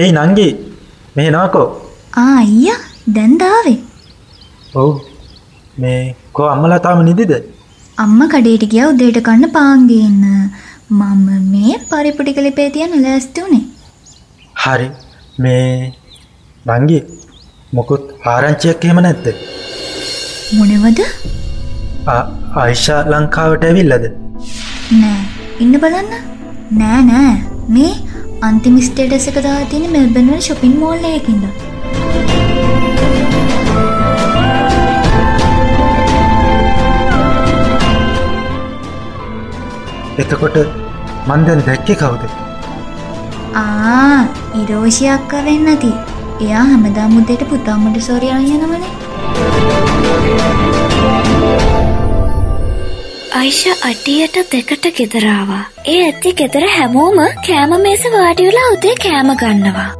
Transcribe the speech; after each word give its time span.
ඒයි 0.00 0.12
නංගි 0.20 0.46
මේ 1.16 1.28
නවකෝ 1.34 1.66
ආ 2.22 2.32
අයියා 2.40 2.80
දැන් 3.16 3.34
දාවේ. 3.42 3.78
ඔව් 4.80 4.90
මේ 5.82 6.00
කෝ 6.36 6.48
අම්මලා 6.54 6.80
තාම 6.86 7.00
නිදිද 7.08 7.32
අම්මා 8.04 8.32
කඩේට 8.32 8.64
ගියා 8.72 8.88
උදේට 8.92 9.20
කන්න 9.28 9.52
පාන් 9.56 9.86
ගේන්න. 9.90 10.24
මම 10.90 11.28
මේ 11.52 11.76
පරිපුටි 11.90 12.36
කලිපේ 12.38 12.68
තියන 12.74 12.92
ලෑස්ති 13.04 13.44
උනේ. 13.46 13.64
හරි 14.62 14.88
මේ 15.44 15.92
නංගි 16.66 16.98
මොකුත් 17.78 18.04
ආරංචියක් 18.34 18.84
එහෙම 18.88 19.00
නැද්ද 19.06 19.26
මොනවද? 20.58 21.00
ආයිෂා 22.60 23.00
ලංකාවට 23.12 23.66
ඇවිල්ලද 23.70 24.04
නෑ. 25.00 25.35
ඉන්න 25.64 25.74
බලන්න. 25.82 26.10
නෑ 26.80 27.02
නෑ. 27.10 27.34
මේ 27.74 27.92
අන්තිම 28.48 28.76
ස්ටේටස් 28.88 29.28
එක 29.30 29.38
දාලා 29.44 29.68
තියෙන්නේ 29.70 29.92
මෙල්බන් 29.96 30.28
වල 30.32 30.42
shopping 30.46 30.74
mall 30.80 31.06
එකකින්ද. 31.10 31.44
එතකොට 40.24 40.58
මන් 41.28 41.46
දැන් 41.46 41.62
දැක්කේ 41.68 41.96
කවුද 42.02 42.22
ආ 43.62 44.18
ඉරෝෂි 44.62 45.08
අක්කා 45.16 45.42
වෙන්න 45.48 45.72
ඇති. 45.74 45.92
එයා 46.46 46.64
හැමදාම 46.72 47.16
උදේට 47.22 47.48
පුතා 47.52 47.78
මොන්ටිසෝරි 47.84 48.28
අරන් 48.36 48.48
යනවනේ. 48.56 48.92
අයිෂ 53.38 53.62
අඩියට 53.88 54.36
දෙකට 54.52 54.86
ගෙදරාවා. 54.98 55.64
ඒ 55.92 55.96
ඇති 56.04 56.30
ගෙදර 56.38 56.64
හැමෝම 56.74 57.18
කෑම 57.46 57.72
මේස 57.86 58.04
වාඩි 58.14 58.46
වෙලා 58.48 58.68
උදේ 58.74 58.94
කෑම 59.02 59.30
ගන්නවා. 59.42 59.90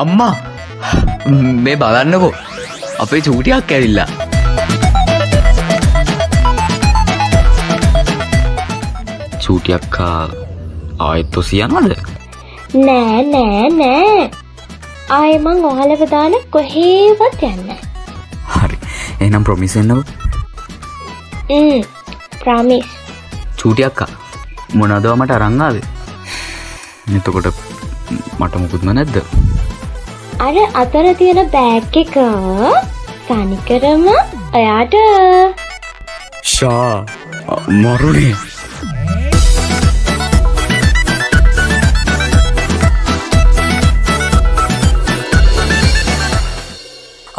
අම්මා 0.00 0.34
මේ 1.64 1.76
බලන්නකෝ. 1.80 2.32
අපේ 3.04 3.20
චූටියක් 3.28 3.72
ඇවිල්ලා. 3.76 4.08
චූටියක්කා 9.46 10.20
ආයත් 11.08 11.36
ඔසියනවද 11.42 11.92
නෑ 12.86 13.18
නෑ 13.32 13.66
නෑ. 13.80 14.30
ආය 15.18 15.34
මං 15.40 15.66
ඔහලව 15.72 16.06
දාන 16.14 16.38
කොහේවත් 16.54 17.42
යන්න 17.50 17.76
හරි. 18.54 18.76
එනම් 19.20 19.44
ප්‍රමිසෙන්න්නව 19.50 20.00
ප්‍රමිස් 22.44 22.86
චූටියක්කා 23.60 24.10
මොනදව 24.78 25.12
මට 25.18 25.36
අරංගාද 25.38 25.76
එතකොට 27.16 27.46
මට 28.40 28.54
මුකුත්ම 28.62 28.90
නැද්ද? 28.98 29.16
අර 30.46 30.56
අතර 30.82 31.06
තියෙන 31.20 31.40
බෑග් 31.54 31.96
එක 32.02 32.16
තනිකරම 33.28 34.06
ඔයාට. 34.58 34.94
ශා 36.54 37.04
මරුණේ 37.82 38.34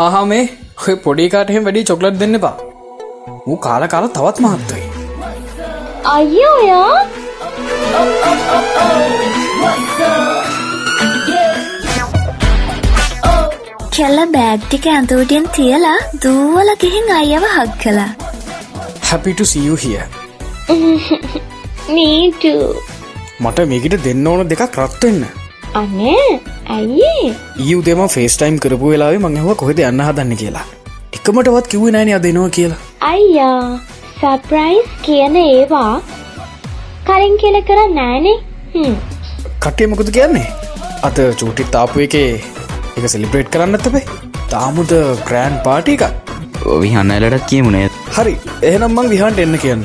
ආහා 0.06 0.25
මේ 0.31 0.44
ඔය 0.88 0.95
පොඩිකාට 1.03 1.52
එහෙම 1.52 1.67
වැඩි 1.67 1.88
චොක්ලට් 1.92 2.19
දෙන්න 2.23 2.40
එපා. 2.42 2.56
ඌ 3.50 3.58
කාලා 3.67 3.94
කාලා 3.94 4.16
තවත් 4.17 4.45
මහත් 4.45 4.72
වෙයි. 4.73 4.84
අයිය 6.14 6.45
ඔයා 6.48 6.98
කෙල්ල 13.95 14.20
බෑග් 14.34 14.62
ටික 14.66 14.86
ඇඳුටියෙන් 14.92 15.47
තියලා 15.56 15.96
දූවල 16.25 16.69
ගිහින් 16.84 17.09
අයව 17.19 17.46
හක් 17.56 17.72
කළා. 17.84 18.12
happy 19.12 19.34
to 19.40 19.47
see 19.53 19.63
you 19.68 19.79
here. 19.85 20.06
නීටු 21.96 22.53
මට 23.40 23.68
මේකට 23.74 23.97
දෙන්න 24.06 24.28
ඕන 24.34 24.46
දෙකක් 24.53 24.79
රත් 24.85 25.02
වෙන්න. 25.08 25.25
අනේ 25.81 26.29
ඇයි 26.78 27.34
ඊ 27.66 27.74
උදේම 27.81 28.06
ෆේස් 28.18 28.38
ටයිම් 28.38 28.62
කරපු 28.68 28.94
වෙලාවේ 28.94 29.24
මං 29.24 29.41
ඇහුවා 29.41 29.59
කොහෙද 29.63 29.84
යන්න 29.90 30.06
හදන්නේ 30.09 30.40
කියලා. 30.44 30.66
එකමටවත් 31.18 31.74
කිව්වේ 31.74 31.97
නෑනේ 31.97 32.18
අද 32.22 32.31
එනවා 32.34 32.56
කියලා. 32.59 32.81
අයියා 33.12 33.94
සප්‍රයිස් 34.20 34.92
කියන 35.06 35.36
ඒවා 35.40 35.94
කලින් 37.08 37.34
කියල 37.42 37.58
කර 37.70 37.80
නෑනේ 37.96 38.36
හ්ම්. 38.76 38.94
කටේ 39.64 39.88
මොකද 39.92 40.12
කියන්නේ? 40.18 40.46
අද 41.08 41.18
චූටිත් 41.42 41.72
තාපු 41.76 42.03
එකේ 42.06 42.30
එක 42.98 43.06
සෙලිබ්‍රේට් 43.14 43.52
කරන්නත් 43.56 43.88
අපේ. 43.90 44.06
තාමුද 44.53 44.94
ග්‍රෑන්ඩ් 45.28 45.59
පාටි 45.68 45.98
එකක්. 45.98 46.06
විහන්නලටත් 46.84 47.48
කියමුණේ 47.52 47.88
හරි 48.16 48.36
එහෙනම් 48.70 48.96
මං 48.98 49.12
විහන්ට 49.14 49.44
එන්න 49.46 49.58
කියන්න. 49.66 49.84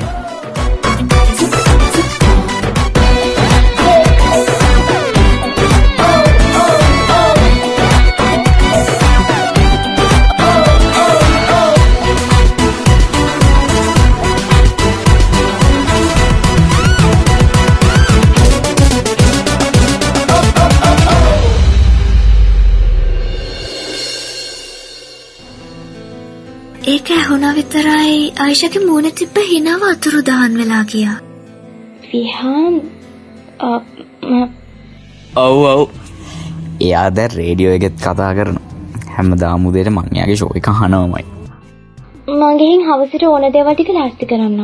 ඒක 26.87 27.11
ඇහුණා 27.11 27.55
විතරයි 27.55 28.33
අයිෂගේ 28.39 28.85
මූුණ 28.85 29.11
තිබ්බ 29.11 29.37
හිනාව 29.49 29.83
අතුරු 29.83 30.21
දහන් 30.21 30.57
වෙලා 30.57 30.83
ගියා. 30.83 31.17
විහාන් 32.13 32.73
ම- 34.31 34.49
ඔව් 35.35 35.57
ඔව් 35.65 35.81
එයා 36.81 37.09
දැ 37.15 37.27
රේඩියෝ 37.35 37.73
එකෙත් 37.73 37.93
කතා 37.97 38.33
කරන 38.33 38.57
හැම 39.17 39.29
දාමුදයට 39.39 39.89
මංයාගේ 39.89 40.35
ශෝය 40.35 40.61
කහනවමයි 40.61 41.25
මගෙන් 42.39 42.81
හවසට 42.87 43.23
ඕන 43.23 43.47
දෙවටික 43.53 43.89
ලස්ති 43.89 44.25
කරන්න? 44.25 44.59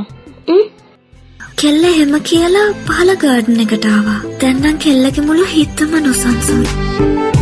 කෙල්ල 1.55 1.83
එහෙම 1.83 2.13
කියලා 2.21 2.67
පහල 2.85 3.09
ගර්ඩන් 3.15 3.59
එකටාවා. 3.59 4.19
දැන්නම් 4.41 4.77
කෙල්ලගේ 4.77 5.21
මුළු 5.21 5.45
හිත්තම 5.45 5.91
නොසන්සුයි. 6.05 7.36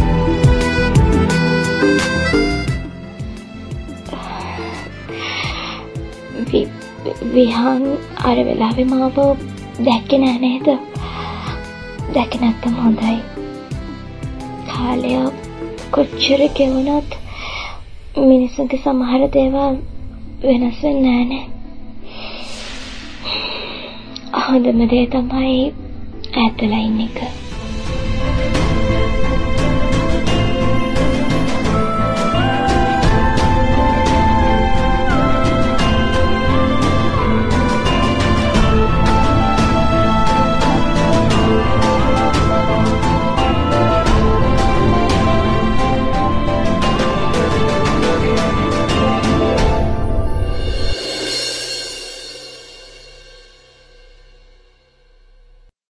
විහාන් 7.33 7.83
අර 8.23 8.37
වෙලාවෙ 8.43 8.85
මාව 8.85 9.17
දැක්ක 9.79 10.11
නෑ 10.17 10.37
නේද? 10.39 10.67
දැක 12.13 12.31
නැත්තම 12.41 12.75
හොඳයි. 12.75 13.17
කාලය 14.67 15.13
කොච්චර 15.91 16.41
ගෙවුණොත් 16.53 17.09
මිනිසුන්ගේ 18.19 18.79
සමහර 18.79 19.27
දේවල් 19.33 19.75
වෙනස් 20.43 20.77
වෙන්නේ 20.83 21.01
නෑනේ 21.05 21.43
හොඳම 24.45 24.79
දේ 24.89 25.05
තමයි 25.07 25.57
ඈතලා 26.35 26.81
ඉන්න 26.81 27.01
එක. 27.01 27.44